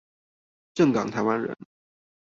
[0.73, 1.55] 正港台灣人